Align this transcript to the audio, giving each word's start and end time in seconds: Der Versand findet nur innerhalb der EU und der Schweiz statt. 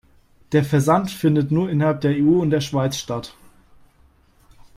Der 0.51 0.63
Versand 0.63 1.11
findet 1.11 1.51
nur 1.51 1.69
innerhalb 1.69 2.01
der 2.01 2.13
EU 2.15 2.39
und 2.41 2.49
der 2.49 2.61
Schweiz 2.61 2.97
statt. 2.97 3.35